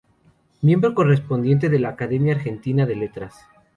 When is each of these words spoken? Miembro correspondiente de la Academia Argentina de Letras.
Miembro 0.63 0.95
correspondiente 0.95 1.69
de 1.69 1.77
la 1.77 1.89
Academia 1.89 2.33
Argentina 2.33 2.87
de 2.87 2.95
Letras. 2.95 3.35